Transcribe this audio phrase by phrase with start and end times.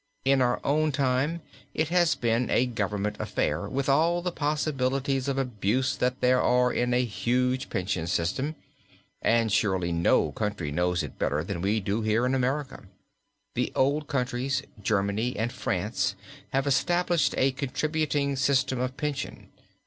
[0.25, 0.57] In our
[0.91, 1.41] time
[1.75, 6.73] it has been a government affair, with all the possibilities of abuse that there are
[6.73, 8.55] in a huge pension system,
[9.21, 12.85] and surely no country knows it better than we do here in America.
[13.53, 16.15] The old countries, Germany and France,
[16.49, 19.49] have established a contributing system of pension.